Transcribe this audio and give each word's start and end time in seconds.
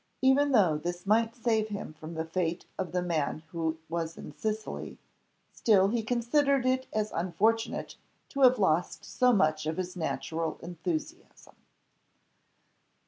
Even 0.23 0.51
though 0.51 0.77
this 0.79 1.05
might 1.05 1.35
save 1.35 1.67
him 1.67 1.93
from 1.93 2.15
the 2.15 2.25
fate 2.25 2.65
of 2.75 2.91
the 2.91 3.03
man 3.03 3.43
who 3.51 3.77
was 3.87 4.17
in 4.17 4.35
Sicily, 4.35 4.97
still 5.53 5.89
he 5.89 6.01
considered 6.01 6.65
it 6.65 6.87
as 6.91 7.11
unfortunate 7.11 7.97
to 8.29 8.41
have 8.41 8.57
lost 8.57 9.05
so 9.05 9.31
much 9.31 9.67
of 9.67 9.77
his 9.77 9.95
natural 9.95 10.57
enthusiasm. 10.63 11.55